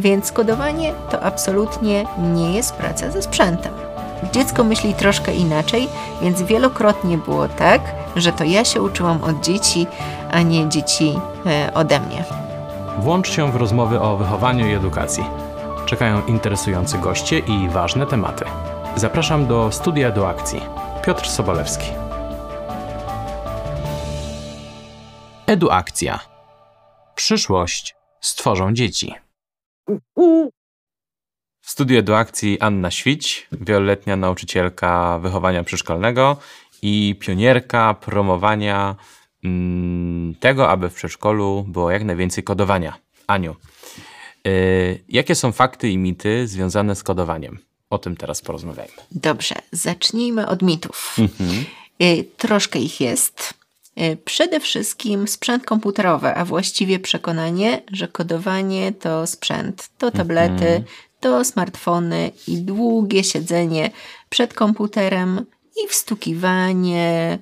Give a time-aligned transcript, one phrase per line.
[0.00, 3.72] Więc kodowanie to absolutnie nie jest praca ze sprzętem.
[4.32, 5.88] Dziecko myśli troszkę inaczej,
[6.22, 7.80] więc wielokrotnie było tak,
[8.16, 9.86] że to ja się uczyłam od dzieci,
[10.30, 12.24] a nie dzieci e, ode mnie.
[12.98, 15.24] Włącz się w rozmowy o wychowaniu i edukacji.
[15.86, 18.44] Czekają interesujący goście i ważne tematy.
[18.96, 20.60] Zapraszam do studia do akcji.
[21.04, 21.86] Piotr Sobolewski.
[25.46, 26.20] Eduakcja.
[27.14, 29.14] Przyszłość stworzą dzieci.
[31.60, 36.36] W studiu eduakcji Anna Świć, wieloletnia nauczycielka wychowania przyszkolnego
[36.82, 38.96] i pionierka promowania
[39.44, 42.98] mm, tego, aby w przedszkolu było jak najwięcej kodowania.
[43.26, 43.56] Aniu,
[44.44, 47.58] yy, jakie są fakty i mity związane z kodowaniem?
[47.90, 49.02] O tym teraz porozmawiajmy.
[49.10, 51.16] Dobrze, zacznijmy od mitów.
[51.18, 51.64] Mhm.
[51.98, 53.59] Yy, troszkę ich jest.
[53.96, 60.82] Yy, przede wszystkim sprzęt komputerowy, a właściwie przekonanie, że kodowanie to sprzęt, to tablety, mhm.
[61.20, 63.90] to smartfony i długie siedzenie
[64.28, 65.46] przed komputerem
[65.84, 67.38] i wstukiwanie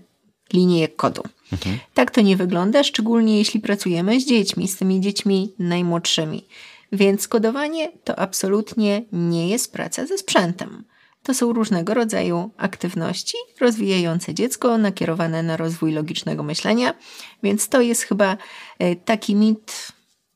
[0.52, 1.22] linijek kodu.
[1.52, 1.78] Mhm.
[1.94, 6.44] Tak to nie wygląda, szczególnie jeśli pracujemy z dziećmi, z tymi dziećmi najmłodszymi.
[6.92, 10.84] Więc kodowanie to absolutnie nie jest praca ze sprzętem.
[11.28, 16.94] To są różnego rodzaju aktywności rozwijające dziecko, nakierowane na rozwój logicznego myślenia,
[17.42, 18.36] więc to jest chyba
[18.78, 19.88] e, taki mit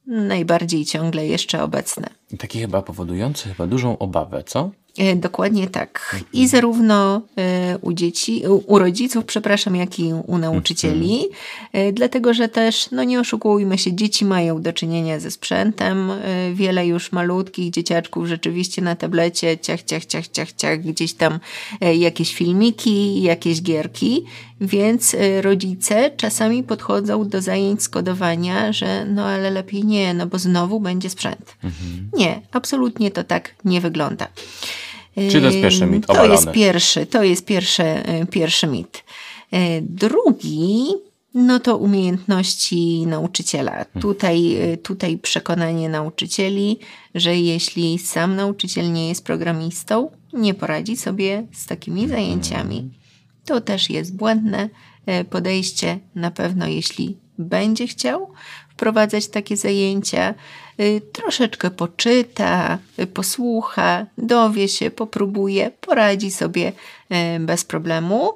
[0.06, 2.06] najbardziej ciągle jeszcze obecny.
[2.38, 4.70] Taki chyba powodujący chyba dużą obawę, co?
[4.98, 6.16] E, dokładnie tak.
[6.32, 11.24] I zarówno e, u dzieci, u rodziców, przepraszam, jak i u nauczycieli,
[11.72, 16.10] e, dlatego że też, no nie oszukujmy się, dzieci mają do czynienia ze sprzętem.
[16.54, 21.40] Wiele już malutkich dzieciaczków rzeczywiście na tablecie, ciach, ciach, ciach, ciach, ciach, gdzieś tam
[21.80, 24.24] jakieś filmiki, jakieś gierki,
[24.60, 30.80] więc rodzice czasami podchodzą do zajęć skodowania, że no ale lepiej nie, no bo znowu
[30.80, 31.56] będzie sprzęt.
[31.64, 32.10] Mhm.
[32.16, 34.28] Nie, absolutnie to tak nie wygląda.
[35.14, 36.05] Czy to jest pierwszy mit?
[36.10, 36.28] Obalony.
[36.28, 39.05] To jest pierwszy, to jest pierwszy, y, pierwszy mit.
[39.55, 40.84] Y, drugi,
[41.34, 43.73] no to umiejętności nauczyciela.
[43.73, 44.02] Hmm.
[44.02, 46.78] Tutaj, y, tutaj przekonanie nauczycieli,
[47.14, 52.90] że jeśli sam nauczyciel nie jest programistą, nie poradzi sobie z takimi zajęciami.
[53.44, 54.68] To też jest błędne
[55.30, 55.98] podejście.
[56.14, 58.33] Na pewno, jeśli będzie chciał
[58.68, 60.34] wprowadzać takie zajęcia,
[61.12, 66.72] troszeczkę poczyta, y, posłucha, dowie się, popróbuje, poradzi sobie
[67.36, 68.33] y, bez problemu.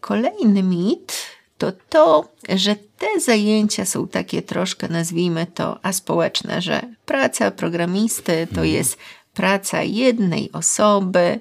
[0.00, 1.12] Kolejny mit
[1.58, 8.60] to to, że te zajęcia są takie troszkę, nazwijmy to, aspołeczne, że praca programisty to
[8.60, 8.68] mhm.
[8.68, 8.98] jest
[9.34, 11.40] praca jednej osoby,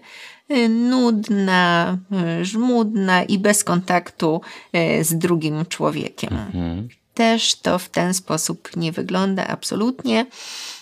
[0.70, 1.98] nudna,
[2.42, 4.42] żmudna i bez kontaktu
[5.02, 6.34] z drugim człowiekiem.
[6.34, 10.26] Mhm też to w ten sposób nie wygląda absolutnie.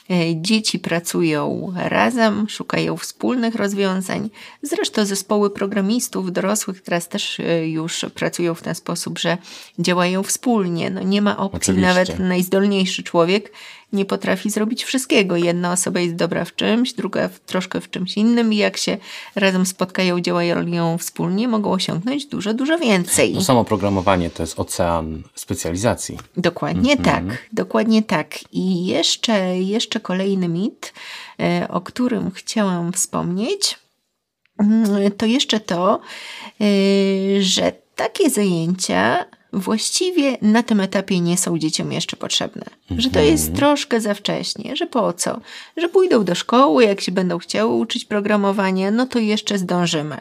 [0.09, 4.29] E, dzieci pracują razem, szukają wspólnych rozwiązań.
[4.61, 9.37] Zresztą zespoły programistów dorosłych teraz też e, już pracują w ten sposób, że
[9.79, 10.89] działają wspólnie.
[10.89, 11.87] No nie ma opcji, Oczywiście.
[11.87, 13.51] nawet najzdolniejszy człowiek
[13.93, 15.35] nie potrafi zrobić wszystkiego.
[15.35, 18.97] Jedna osoba jest dobra w czymś, druga w, troszkę w czymś innym i jak się
[19.35, 23.33] razem spotkają, działają wspólnie, mogą osiągnąć dużo, dużo więcej.
[23.33, 26.17] No samo programowanie to jest ocean specjalizacji.
[26.37, 27.05] Dokładnie mm -hmm.
[27.05, 28.53] tak, dokładnie tak.
[28.53, 30.93] I jeszcze, jeszcze kolejny mit,
[31.39, 33.79] e, o którym chciałam wspomnieć,
[34.59, 35.99] mm, to jeszcze to,
[36.61, 36.65] e,
[37.41, 42.65] że takie zajęcia właściwie na tym etapie nie są dzieciom jeszcze potrzebne.
[42.97, 43.57] Że to jest mhm.
[43.57, 45.39] troszkę za wcześnie, że po co?
[45.77, 50.17] Że pójdą do szkoły, jak się będą chciały uczyć programowania, no to jeszcze zdążymy.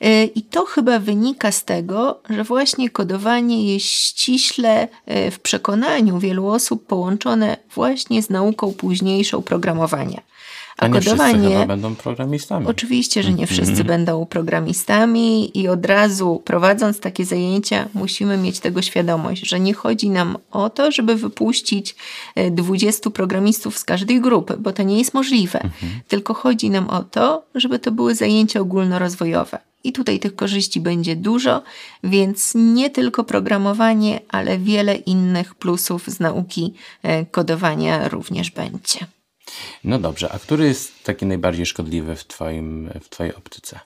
[0.00, 6.18] E, I to chyba wynika z tego, że właśnie kodowanie jest ściśle e, w przekonaniu
[6.18, 10.20] wielu osób połączone właśnie z nauką późniejszą programowania.
[10.78, 11.48] A, nie kodowanie.
[11.48, 12.66] Wszyscy będą programistami.
[12.66, 13.86] Oczywiście, że nie wszyscy mm.
[13.86, 20.10] będą programistami, i od razu prowadząc takie zajęcia, musimy mieć tego świadomość, że nie chodzi
[20.10, 21.96] nam o to, żeby wypuścić
[22.50, 25.60] 20 e, programistów z każdej grupy, bo to nie jest możliwe.
[25.60, 26.00] Mm -hmm.
[26.08, 29.58] Tylko chodzi nam o to, żeby to były zajęcia ogólnorozwojowe.
[29.84, 31.62] I tutaj tych korzyści będzie dużo,
[32.04, 39.06] więc nie tylko programowanie, ale wiele innych plusów z nauki e, kodowania również będzie.
[39.84, 43.80] No dobrze, a który jest taki najbardziej szkodliwy w, twoim, w Twojej optyce?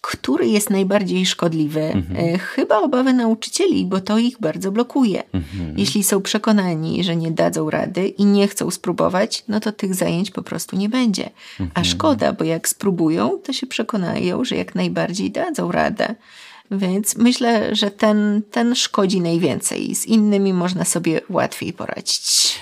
[0.00, 1.80] Który jest najbardziej szkodliwy?
[1.80, 2.34] Mhm.
[2.34, 5.22] E, chyba obawy nauczycieli, bo to ich bardzo blokuje.
[5.32, 5.78] Mhm.
[5.78, 10.30] Jeśli są przekonani, że nie dadzą rady i nie chcą spróbować, no to tych zajęć
[10.30, 11.30] po prostu nie będzie.
[11.60, 11.70] Mhm.
[11.74, 16.14] A szkoda, bo jak spróbują, to się przekonają, że jak najbardziej dadzą radę.
[16.70, 19.94] Więc myślę, że ten, ten szkodzi najwięcej.
[19.94, 22.58] Z innymi można sobie łatwiej poradzić.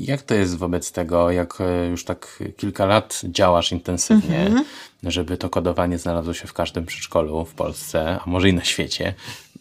[0.00, 4.64] Jak to jest wobec tego, jak e, już tak kilka lat działasz intensywnie, mhm.
[5.02, 9.14] żeby to kodowanie znalazło się w każdym przedszkolu w Polsce, a może i na świecie?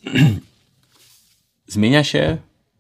[1.68, 2.38] Zmienia się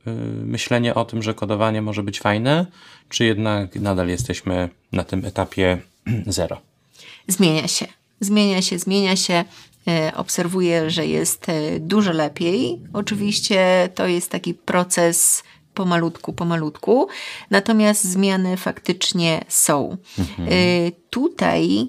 [0.07, 0.11] y,
[0.45, 2.65] myślenie o tym, że kodowanie może być fajne,
[3.09, 5.77] czy jednak nadal jesteśmy na tym etapie
[6.27, 6.61] zero?
[7.27, 7.85] Zmienia się.
[8.19, 9.45] Zmienia się, zmienia się.
[9.87, 12.81] E, obserwuję, że jest e, dużo lepiej.
[12.93, 15.43] Oczywiście to jest taki proces
[15.73, 17.07] pomalutku, pomalutku.
[17.49, 19.97] Natomiast zmiany faktycznie są.
[20.19, 20.49] Mhm.
[20.49, 21.87] Y, tutaj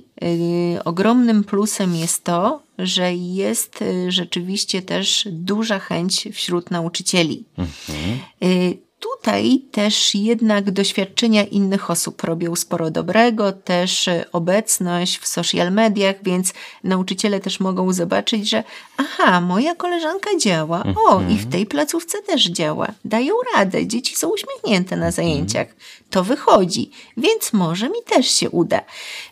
[0.85, 7.45] ogromnym plusem jest to, że jest rzeczywiście też duża chęć wśród nauczycieli.
[7.59, 15.73] Mhm tutaj też jednak doświadczenia innych osób robią sporo dobrego, też e, obecność w social
[15.73, 16.53] mediach, więc
[16.85, 18.65] nauczyciele też mogą zobaczyć, że
[18.97, 24.29] aha, moja koleżanka działa, o i w tej placówce też działa, dają radę, dzieci są
[24.29, 25.69] uśmiechnięte na zajęciach,
[26.11, 28.81] to wychodzi, więc może mi też się uda.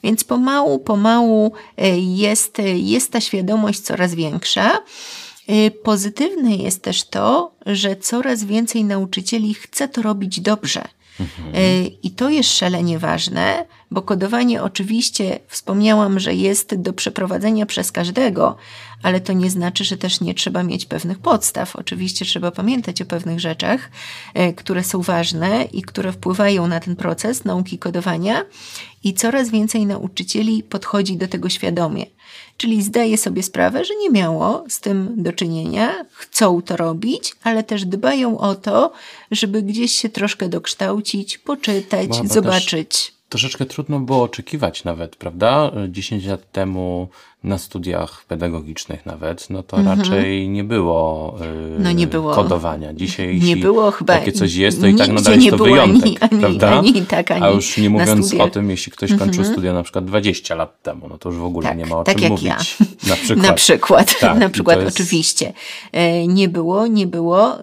[0.02, 4.82] Więc pomału, pomału e, jest, e, jest ta świadomość coraz większa.
[5.50, 10.88] Y, pozytywne jest też to, że coraz więcej nauczycieli chce to robić dobrze.
[11.20, 11.54] Mhm.
[11.54, 17.92] Y, I to jest szalenie ważne, bo kodowanie oczywiście wspomniałam, że jest do przeprowadzenia przez
[17.92, 18.56] każdego,
[19.02, 21.76] ale to nie znaczy, że też nie trzeba mieć pewnych podstaw.
[21.76, 23.90] Oczywiście trzeba pamiętać o pewnych rzeczach,
[24.38, 28.44] y, które są ważne i które wpływają na ten proces nauki kodowania,
[29.04, 32.06] i coraz więcej nauczycieli podchodzi do tego świadomie
[32.56, 37.62] czyli zdaje sobie sprawę, że nie miało z tym do czynienia, chcą to robić, ale
[37.64, 38.92] też dbają o to,
[39.30, 43.12] żeby gdzieś się troszkę dokształcić, poczytać, zobaczyć.
[43.28, 45.72] Troszeczkę trudno było oczekiwać nawet, prawda?
[45.88, 47.08] 10 lat temu
[47.46, 49.98] na studiach pedagogicznych nawet, no to mhm.
[49.98, 52.94] raczej nie było, yy, no nie było kodowania.
[52.94, 56.18] Dzisiaj nie było chyba takie coś jest, to i tak nadal jest to wyjątek, ani,
[56.20, 56.78] ani, prawda?
[56.78, 59.52] Ani, tak, ani A już nie mówiąc o tym, jeśli ktoś kończył mhm.
[59.52, 62.04] studia na przykład 20 lat temu, no to już w ogóle tak, nie ma o
[62.04, 62.46] tak czym mówić.
[62.46, 62.58] Ja.
[63.08, 63.46] Na przykład.
[63.50, 64.96] na przykład, tak, na przykład jest...
[64.96, 65.52] oczywiście.
[65.92, 67.58] E, nie było, nie było.
[67.58, 67.62] E,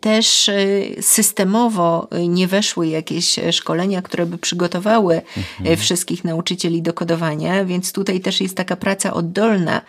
[0.00, 0.54] też e,
[1.00, 5.76] systemowo nie weszły jakieś szkolenia, które by przygotowały mhm.
[5.76, 9.82] wszystkich nauczycieli do kodowania, więc tutaj też jest taka praca oddolna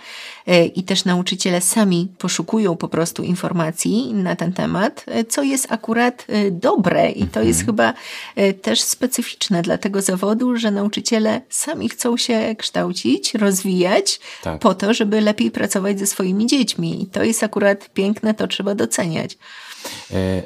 [0.48, 5.72] e, i też nauczyciele sami poszukują po prostu informacji na ten temat, e, co jest
[5.72, 7.66] akurat e, dobre i to jest mhm.
[7.66, 7.94] chyba
[8.62, 14.60] też specyficzne dla tego zawodu, że nauczyciele sami chcą się kształcić, rozwijać tak.
[14.60, 17.04] po to, żeby lepiej pracować ze swoimi dziećmi.
[17.04, 19.38] I to jest akurat piękne, to trzeba doceniać.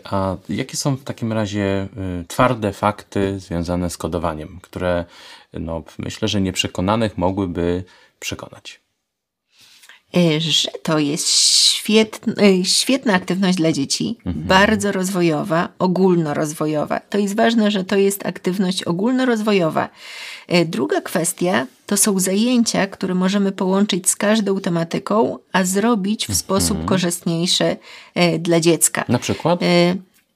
[0.03, 1.87] A jakie są w takim razie
[2.27, 5.05] twarde fakty związane z kodowaniem, które
[5.59, 7.83] no, myślę, że nieprzekonanych mogłyby
[8.25, 8.81] przekonać?
[10.15, 14.45] E, że to jest świetna, e, świetna aktywność dla dzieci, mhm.
[14.45, 16.99] bardzo rozwojowa, ogólnorozwojowa.
[16.99, 19.89] To jest ważne, że to jest aktywność ogólnorozwojowa.
[20.47, 26.29] E, druga kwestia to są zajęcia, które możemy połączyć z każdą tematyką, a zrobić w
[26.29, 26.39] mhm.
[26.39, 27.77] sposób korzystniejszy
[28.39, 29.05] dla dziecka.
[29.07, 29.59] Na przykład?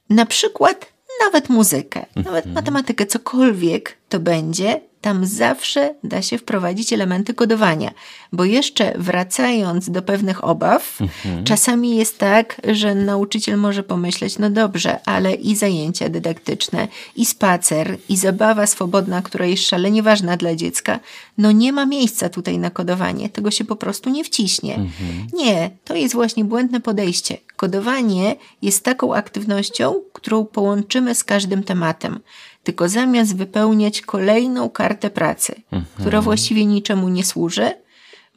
[0.09, 0.93] Na przykład
[1.25, 2.53] nawet muzykę, nawet mhm.
[2.53, 7.91] matematykę, cokolwiek to będzie, tam zawsze da się wprowadzić elementy kodowania.
[8.33, 11.43] Bo jeszcze wracając do pewnych obaw, mhm.
[11.43, 17.97] czasami jest tak, że nauczyciel może pomyśleć, no dobrze, ale i zajęcia dydaktyczne, i spacer,
[18.09, 20.99] i zabawa swobodna, która jest szalenie ważna dla dziecka,
[21.37, 23.29] no nie ma miejsca tutaj na kodowanie.
[23.29, 24.75] Tego się po prostu nie wciśnie.
[24.75, 25.27] Mhm.
[25.33, 27.37] Nie, to jest właśnie błędne podejście.
[27.55, 32.19] Kodowanie jest taką aktywnością, którą połączymy z każdym tematem
[32.63, 35.85] tylko zamiast wypełniać kolejną kartę pracy, mhm.
[35.99, 37.71] która właściwie niczemu nie służy,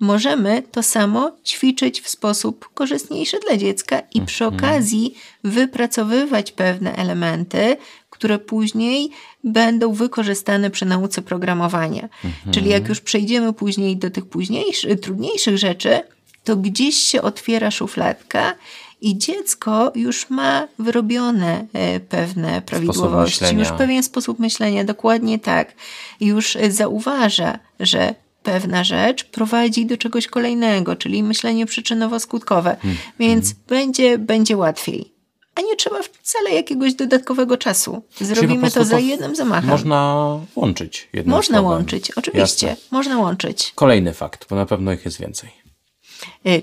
[0.00, 4.26] możemy to samo ćwiczyć w sposób korzystniejszy dla dziecka i mhm.
[4.26, 5.14] przy okazji
[5.44, 7.76] wypracowywać pewne elementy,
[8.10, 9.10] które później
[9.44, 12.08] będą wykorzystane przy nauce programowania.
[12.24, 12.54] Mhm.
[12.54, 16.00] Czyli jak już przejdziemy później do tych późniejszych, trudniejszych rzeczy,
[16.44, 18.54] to gdzieś się otwiera szufladka
[19.02, 25.74] i dziecko już ma wyrobione e, pewne prawidłowości, już pewien sposób myślenia, dokładnie tak.
[26.20, 32.96] Już zauważa, że pewna rzecz prowadzi do czegoś kolejnego, czyli myślenie przyczynowo-skutkowe, hmm.
[33.18, 33.64] więc hmm.
[33.68, 35.12] będzie, będzie łatwiej.
[35.54, 38.02] A nie trzeba wcale jakiegoś dodatkowego czasu.
[38.20, 39.70] Zrobimy to za jednym zamachem.
[39.70, 41.08] Można łączyć.
[41.26, 41.78] Można słowem.
[41.78, 42.66] łączyć, oczywiście.
[42.66, 42.84] Jasne.
[42.90, 43.72] Można łączyć.
[43.74, 45.61] Kolejny fakt, bo na pewno ich jest więcej.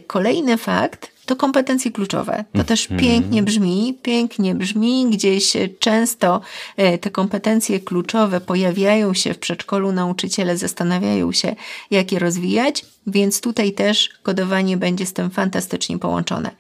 [0.08, 2.46] Kolejny fakt to kompetencje kluczowe.
[2.54, 6.42] To też pięknie brzmi, pięknie brzmi, gdzieś często
[6.78, 11.56] e, te kompetencje kluczowe pojawiają się w przedszkolu, nauczyciele zastanawiają się,
[11.92, 16.51] jak je rozwijać, więc tutaj też kodowanie będzie z tym fantastycznie połączone.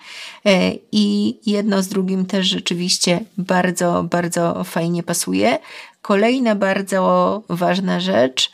[0.91, 5.57] I jedno z drugim też rzeczywiście bardzo, bardzo fajnie pasuje.
[6.01, 8.51] Kolejna bardzo ważna rzecz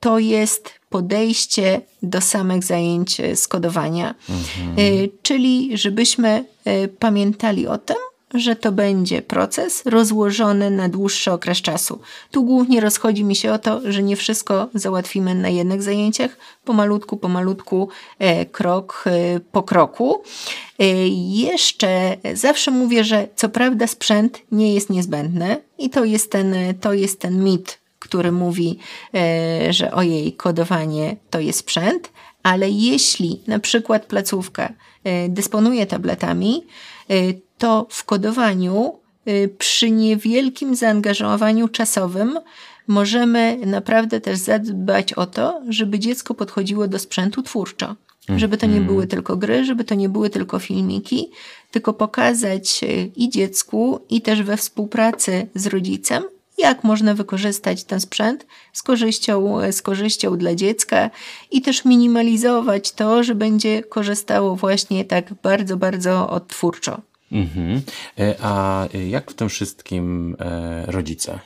[0.00, 4.14] to jest podejście do samych zajęć e, skodowania.
[4.28, 5.08] Mhm.
[5.22, 7.96] Czyli żebyśmy e, pamiętali o tym,
[8.34, 12.00] że to będzie proces rozłożony na dłuższy okres czasu.
[12.30, 17.16] Tu głównie rozchodzi mi się o to, że nie wszystko załatwimy na jednych zajęciach, pomalutku,
[17.16, 17.88] pomalutku,
[18.52, 19.04] krok
[19.52, 20.22] po kroku.
[21.28, 26.92] Jeszcze zawsze mówię, że co prawda sprzęt nie jest niezbędny i to jest ten, to
[26.92, 28.78] jest ten mit który mówi,
[29.14, 34.72] e, że ojej, kodowanie to jest sprzęt, ale jeśli na przykład placówka
[35.04, 36.66] e, dysponuje tabletami,
[37.10, 37.14] e,
[37.58, 39.00] to w kodowaniu
[39.58, 42.38] przy niewielkim zaangażowaniu czasowym
[42.86, 47.96] możemy naprawdę też zadbać o to, żeby dziecko podchodziło do sprzętu twórczo.
[48.36, 48.86] Żeby to nie mhm.
[48.86, 51.30] były tylko gry, żeby to nie były tylko filmiki,
[51.70, 52.80] tylko pokazać
[53.16, 56.22] i dziecku, i też we współpracy z rodzicem,
[56.60, 61.10] jak można wykorzystać ten sprzęt z korzyścią, z korzyścią dla dziecka
[61.50, 67.00] i też minimalizować to, że będzie korzystało właśnie tak bardzo, bardzo odtwórczo.
[67.32, 67.82] Mhm.
[68.18, 71.38] E, a jak w tym wszystkim e, rodzice?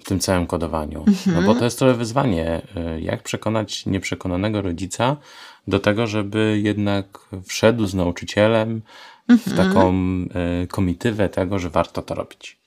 [0.00, 1.04] W tym całym kodowaniu.
[1.06, 1.36] Mhm.
[1.36, 2.62] No bo to jest trochę wyzwanie.
[2.76, 5.16] E, jak przekonać nieprzekonanego rodzica
[5.68, 8.82] do tego, żeby jednak wszedł z nauczycielem
[9.28, 9.56] w mhm.
[9.56, 9.94] taką
[10.68, 12.58] komitywę tego, że warto to robić?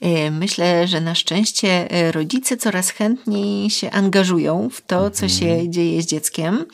[0.00, 5.46] E, myślę, że na szczęście e, rodzice coraz chętniej się angażują w to, co się
[5.46, 5.72] mhm.
[5.72, 6.64] dzieje z dzieckiem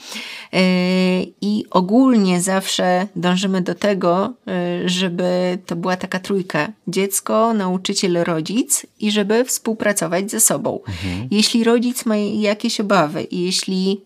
[0.52, 0.61] e,
[1.41, 4.33] i ogólnie zawsze dążymy do tego,
[4.85, 10.81] żeby to była taka trójka: dziecko, nauczyciel, rodzic i żeby współpracować ze sobą.
[10.88, 11.29] Mhm.
[11.31, 14.00] Jeśli rodzic ma jakieś obawy i jeśli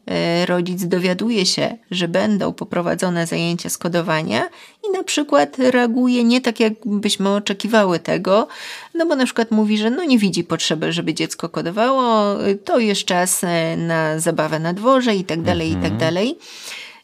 [0.46, 4.48] rodzic dowiaduje się, że będą poprowadzone zajęcia skodowania
[4.88, 8.48] i na przykład reaguje nie tak, jakbyśmy oczekiwały tego,
[8.94, 13.04] no bo na przykład mówi, że no nie widzi potrzeby, żeby dziecko kodowało, to jest
[13.04, 16.00] czas e, na zabawę na dworze i tak dalej, i tak mhm.
[16.00, 16.38] dalej.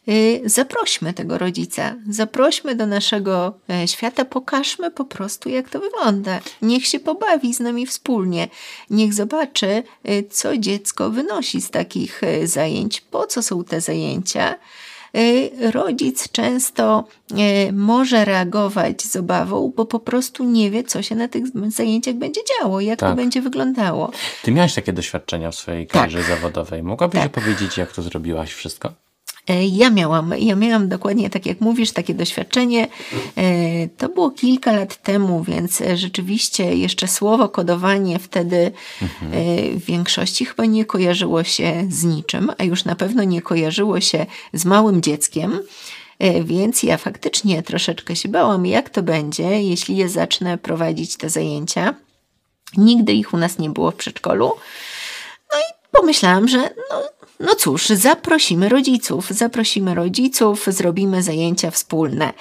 [0.08, 6.40] E, zaprośmy tego rodzica, zaprośmy do naszego e, świata, pokażmy po prostu, jak to wygląda.
[6.62, 8.48] Niech się pobawi z nami wspólnie,
[8.90, 9.82] niech zobaczy,
[10.30, 14.54] co dziecko wynosi z takich zajęć, po co są te zajęcia
[15.72, 17.04] rodzic często
[17.68, 22.14] y, może reagować z obawą, bo po prostu nie wie, co się na tych zajęciach
[22.14, 23.10] będzie działo, jak tak.
[23.10, 24.10] to będzie wyglądało.
[24.42, 26.28] Ty miałaś takie doświadczenia w swojej karierze tak.
[26.28, 26.82] zawodowej.
[26.82, 27.26] Mogłabyś tak.
[27.26, 28.92] opowiedzieć, jak to zrobiłaś wszystko?
[29.48, 32.88] E, ja miałam, ja miałam dokładnie tak jak mówisz, takie doświadczenie.
[33.36, 38.72] E, to było kilka lat temu, więc e, rzeczywiście jeszcze słowo kodowanie wtedy
[39.74, 44.26] w większości chyba nie kojarzyło się z niczym, a już na pewno nie kojarzyło się
[44.52, 45.60] z małym dzieckiem.
[46.44, 51.94] Więc ja faktycznie troszeczkę się bałam, jak to będzie, jeśli je zacznę prowadzić te zajęcia.
[52.76, 54.52] Nigdy ich u nas nie było w przedszkolu.
[55.52, 57.02] No i pomyślałam, że no,
[57.42, 62.32] no cóż, zaprosimy rodziców, zaprosimy rodziców, zrobimy zajęcia wspólne.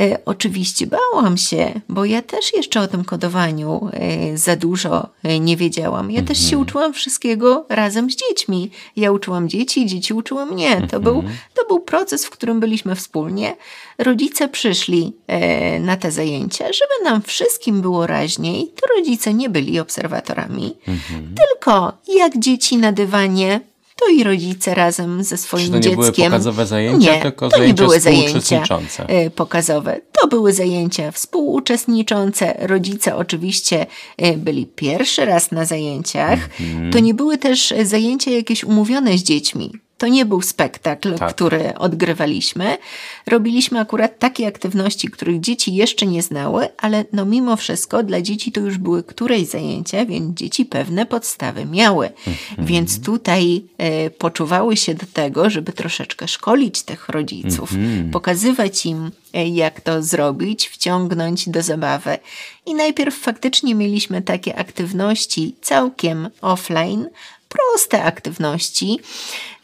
[0.00, 5.40] E, oczywiście bałam się, bo ja też jeszcze o tym kodowaniu e, za dużo e,
[5.40, 6.10] nie wiedziałam.
[6.10, 6.62] Ja też się mhm.
[6.62, 8.70] uczyłam wszystkiego razem z dziećmi.
[8.96, 10.86] Ja uczyłam dzieci, dzieci uczyły mnie.
[10.90, 11.36] To, był, mhm.
[11.54, 13.56] to był proces, w którym byliśmy wspólnie.
[13.98, 18.72] Rodzice przyszli e, na te zajęcia, żeby nam wszystkim było raźniej.
[18.80, 21.34] To rodzice nie byli obserwatorami, mhm.
[21.34, 23.69] tylko jak dzieci na dywanie
[24.00, 25.96] to i rodzice razem ze swoim Czy to nie dzieckiem.
[25.96, 28.62] były pokazowe zajęcia, nie, tylko to zajęcia nie były zajęcia
[29.06, 30.00] e, pokazowe.
[30.20, 32.56] To były zajęcia współuczestniczące.
[32.58, 36.48] Rodzice oczywiście e, byli pierwszy raz na zajęciach.
[36.60, 36.92] Mhm.
[36.92, 39.72] To nie były też zajęcia jakieś umówione z dziećmi.
[40.00, 41.34] To nie był spektakl, tak.
[41.34, 42.78] który odgrywaliśmy.
[43.26, 48.52] Robiliśmy akurat takie aktywności, których dzieci jeszcze nie znały, ale no mimo wszystko dla dzieci
[48.52, 52.06] to już były któreś zajęcia, więc dzieci pewne podstawy miały.
[52.26, 52.66] Mhm.
[52.66, 58.10] Więc tutaj e, poczuwały się do tego, żeby troszeczkę szkolić tych rodziców, mhm.
[58.10, 62.18] pokazywać im, e, jak to zrobić, wciągnąć do zabawy.
[62.66, 67.08] I najpierw faktycznie mieliśmy takie aktywności całkiem offline,
[67.50, 68.98] proste aktywności,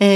[0.00, 0.07] e,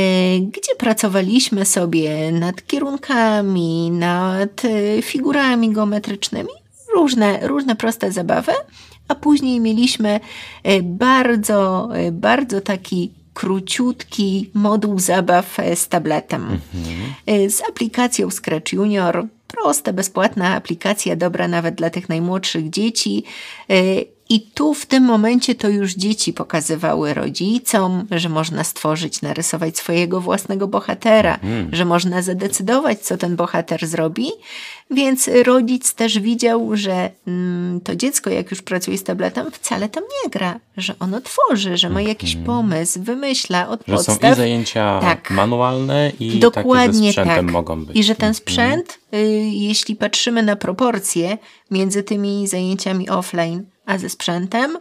[0.40, 6.50] gdzie pracowaliśmy sobie nad kierunkami, nad e, figurami geometrycznymi,
[6.94, 8.52] różne, różne proste zabawy,
[9.08, 10.20] a później mieliśmy
[10.62, 16.42] e, bardzo, bardzo taki króciutki moduł zabaw z tabletem.
[16.44, 17.50] Mhm.
[17.50, 19.26] Z aplikacją Scratch Junior.
[19.46, 23.24] Prosta, bezpłatna aplikacja, dobra nawet dla tych najmłodszych dzieci.
[24.30, 30.20] I tu w tym momencie to już dzieci pokazywały rodzicom, że można stworzyć, narysować swojego
[30.20, 31.68] własnego bohatera, mm.
[31.72, 34.26] że można zadecydować, co ten bohater zrobi.
[34.90, 40.04] Więc rodzic też widział, że mm, to dziecko, jak już pracuje z tabletem, wcale tam
[40.24, 42.46] nie gra, że ono tworzy, że ma jakiś mm.
[42.46, 44.20] pomysł, wymyśla od że podstaw.
[44.20, 45.30] Są i zajęcia tak.
[45.30, 47.50] manualne i Dokładnie takie tak.
[47.50, 47.96] mogą być.
[47.96, 48.34] I że ten mhm.
[48.34, 49.18] sprzęt, y,
[49.52, 51.38] jeśli patrzymy na proporcje
[51.70, 54.78] między tymi zajęciami offline, a ze sprzętem,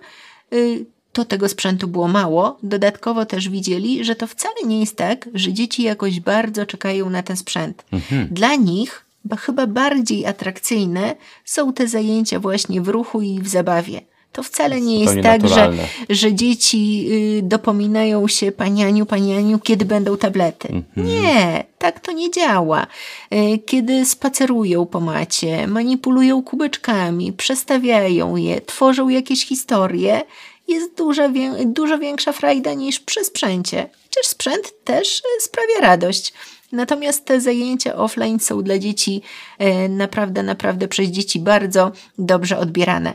[0.53, 2.57] y, to tego sprzętu było mało.
[2.63, 7.23] Dodatkowo też widzieli, że to wcale nie jest tak, że dzieci jakoś bardzo czekają na
[7.23, 7.85] ten sprzęt.
[7.91, 8.27] Mhm.
[8.31, 9.05] Dla nich
[9.39, 14.01] chyba bardziej atrakcyjne są te zajęcia właśnie w ruchu i w zabawie.
[14.31, 15.73] To wcale nie jest tak, że,
[16.09, 20.67] że dzieci y, dopominają się panianiu, panianiu, kiedy będą tablety.
[20.67, 21.07] Mhm.
[21.07, 22.87] Nie, tak to nie działa.
[23.33, 30.21] Y, kiedy spacerują po macie, manipulują kubeczkami, przestawiają je, tworzą jakieś historie,
[30.67, 31.29] jest duża,
[31.65, 33.89] dużo większa frajda niż przy sprzęcie.
[34.03, 36.33] Chociaż sprzęt też sprawia radość.
[36.71, 39.21] Natomiast te zajęcia offline są dla dzieci
[39.57, 43.13] e, naprawdę, naprawdę przez dzieci bardzo dobrze odbierane.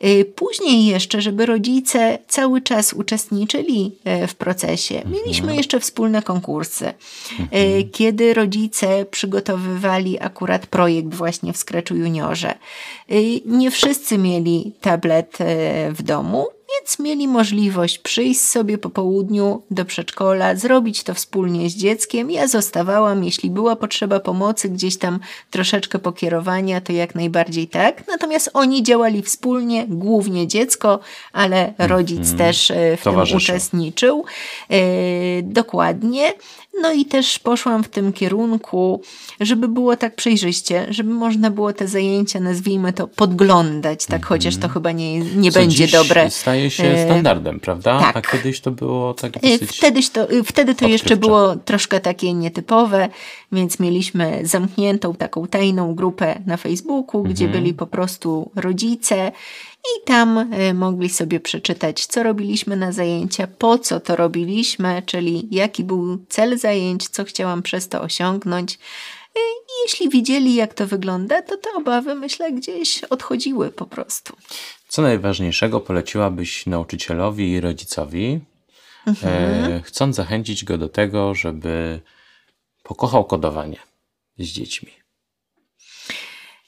[0.00, 5.56] E, później jeszcze, żeby rodzice cały czas uczestniczyli e, w procesie, mieliśmy mhm.
[5.56, 6.94] jeszcze wspólne konkursy,
[7.40, 7.90] mhm.
[7.90, 12.54] kiedy rodzice przygotowywali akurat projekt właśnie w Scratchu Juniorze.
[13.46, 15.38] Nie wszyscy mieli tablet
[15.90, 21.76] w domu, więc mieli możliwość przyjść sobie po południu do przedszkola, zrobić to wspólnie z
[21.76, 22.30] dzieckiem.
[22.30, 25.20] Ja zostawałam, jeśli była potrzeba pomocy, gdzieś tam
[25.50, 28.08] troszeczkę pokierowania, to jak najbardziej tak.
[28.08, 31.00] Natomiast oni działali wspólnie, głównie dziecko,
[31.32, 34.24] ale rodzic mm, też e, w tym uczestniczył.
[34.70, 34.78] E,
[35.42, 36.32] dokładnie.
[36.80, 39.02] No i też poszłam w tym kierunku,
[39.40, 44.28] żeby było tak przejrzyście, żeby można było te zajęcia, nazwijmy to, podglądać, tak, mm -hmm.
[44.28, 46.30] chociaż to chyba nie, nie będzie dobre.
[46.56, 48.00] Staje się e, standardem, prawda?
[48.00, 48.16] Tak.
[48.16, 52.34] A kiedyś to było tak e, dosyć Wtedy to, wtedy to jeszcze było troszkę takie
[52.34, 53.08] nietypowe,
[53.52, 57.28] więc mieliśmy zamkniętą taką tajną grupę na Facebooku, -hmm.
[57.28, 57.62] gdzie mhm.
[57.62, 59.32] byli po prostu rodzice
[59.78, 65.84] i tam mogli sobie przeczytać, co robiliśmy na zajęcia, po co to robiliśmy, czyli jaki
[65.84, 68.78] był cel zajęć, co chciałam przez to osiągnąć.
[69.36, 69.38] I
[69.84, 74.36] jeśli widzieli, jak to wygląda, to te obawy, myślę, gdzieś odchodziły po prostu.
[74.88, 78.40] Co najważniejszego poleciłabyś nauczycielowi i rodzicowi,
[79.06, 79.72] mhm.
[79.72, 82.00] e, chcąc zachęcić go do tego, żeby
[82.82, 83.78] pokochał kodowanie
[84.38, 84.90] z dziećmi?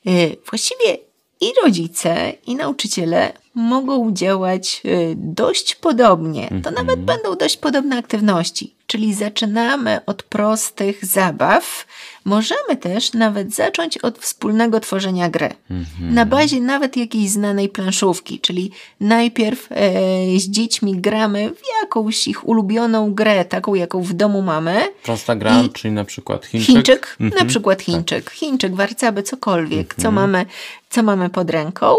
[0.07, 0.98] Y, właściwie
[1.40, 6.48] i rodzice, i nauczyciele mogą działać y, dość podobnie.
[6.48, 6.74] To mm -hmm.
[6.74, 8.78] nawet będą dość podobne aktywności.
[8.88, 11.87] Czyli zaczynamy od prostych zabaw.
[12.24, 15.48] Możemy też nawet zacząć od wspólnego tworzenia gry.
[15.70, 15.85] -hmm.
[16.01, 18.40] Na bazie nawet jakiejś znanej planszówki.
[18.40, 18.70] Czyli
[19.01, 19.90] najpierw e,
[20.38, 24.88] z dziećmi gramy w jakąś ich ulubioną grę, taką jaką w domu mamy.
[25.03, 26.74] Prosta gra, I czyli na przykład Chińczyk.
[26.74, 28.24] Chińczyk, na przykład Chińczyk.
[28.24, 28.35] Tak.
[28.35, 30.14] Chińczyk, warcaby, cokolwiek, co, mhm.
[30.14, 30.46] mamy,
[30.90, 31.96] co mamy pod ręką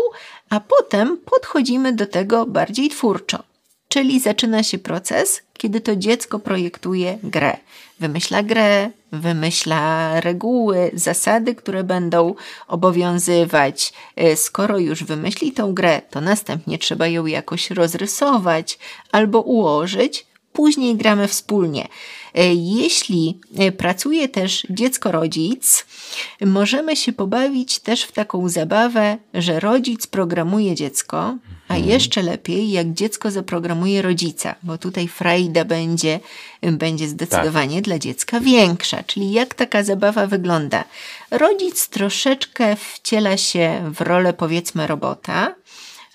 [0.49, 3.48] a potem podchodzimy do tego bardziej twórczo.
[3.89, 7.57] Czyli zaczyna się proces, kiedy to dziecko projektuje grę.
[7.99, 12.35] Wymyśla grę, wymyśla reguły, zasady, które będą
[12.67, 13.93] obowiązywać.
[14.15, 18.79] E, skoro już wymyśli tą grę, to następnie trzeba ją jakoś rozrysować
[19.11, 20.25] albo ułożyć.
[20.53, 21.87] Później gramy wspólnie.
[22.35, 25.85] E, jeśli e, pracuje też dziecko-rodzic,
[26.41, 31.35] możemy się pobawić też w taką zabawę, że rodzic programuje dziecko,
[31.69, 31.89] a mhm.
[31.89, 36.19] jeszcze lepiej, jak dziecko zaprogramuje rodzica, bo tutaj frajda będzie,
[36.61, 37.83] będzie zdecydowanie tak.
[37.83, 39.03] dla dziecka większa.
[39.03, 40.83] Czyli jak taka zabawa wygląda?
[41.31, 45.55] Rodzic troszeczkę wciela się w rolę powiedzmy robota,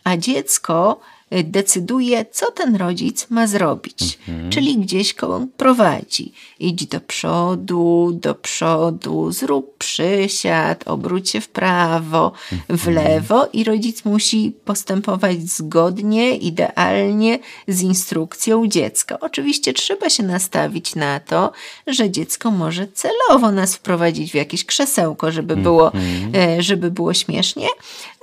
[0.05, 4.19] a dziecko decyduje, co ten rodzic ma zrobić.
[4.29, 4.51] Mhm.
[4.51, 6.33] Czyli gdzieś koło prowadzi.
[6.61, 12.79] Idź do przodu, do przodu, zrób przysiad, obróć się w prawo, mhm.
[12.79, 19.21] w lewo i rodzic musi postępować zgodnie, idealnie z instrukcją dziecka.
[19.21, 21.53] Oczywiście trzeba się nastawić na to,
[21.87, 26.59] że dziecko może celowo nas wprowadzić w jakieś krzesełko, żeby było, mhm.
[26.59, 27.69] e, żeby było śmiesznie,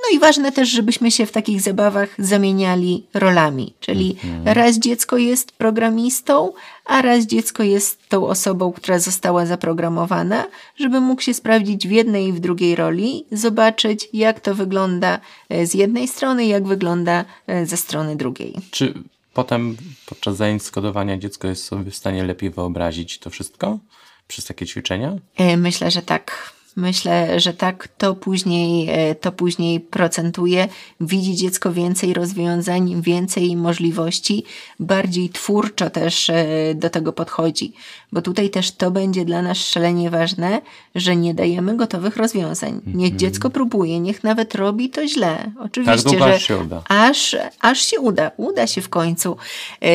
[0.02, 4.58] no i ważne też, żebyśmy się w takich zabawach zamieniali rolami, czyli mhm.
[4.58, 6.54] raz dziecko jest programistą,
[6.86, 12.28] a raz dziecko jest tą osobą, która została zaprogramowana, żeby mógł się sprawdzić w jednej
[12.28, 17.66] i w drugiej roli, zobaczyć jak to wygląda e, z jednej strony, jak wygląda e,
[17.66, 18.54] ze strony drugiej.
[18.72, 18.94] Czy
[19.34, 23.80] potem podczas zajęć z kodowania dziecko jest sobie w stanie lepiej wyobrazić to wszystko
[24.28, 25.14] przez takie ćwiczenia?
[25.38, 26.54] E, myślę, że tak.
[26.76, 30.68] Myślę, że tak to później, e, to później procentuje.
[31.02, 34.44] Widzi dziecko więcej rozwiązań, więcej możliwości,
[34.80, 37.74] bardziej twórczo też e, do tego podchodzi.
[38.12, 40.62] Bo tutaj też to będzie dla nas szalenie ważne,
[40.96, 42.82] że nie dajemy gotowych rozwiązań.
[42.86, 43.18] Niech -hmm.
[43.18, 45.52] dziecko próbuje, niech nawet robi to źle.
[45.60, 46.82] Oczywiście, tak że się uda.
[46.90, 48.32] Aż, aż się uda.
[48.38, 49.38] Uda się w końcu.
[49.82, 49.90] E,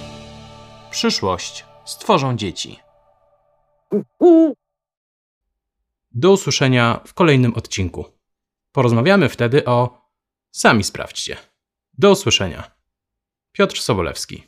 [0.91, 2.79] Przyszłość stworzą dzieci.
[6.11, 8.05] Do usłyszenia w kolejnym odcinku.
[8.71, 10.01] Porozmawiamy wtedy o.
[10.51, 11.37] Sami sprawdźcie.
[11.97, 12.71] Do usłyszenia.
[13.51, 14.43] Piotr Sobolewski.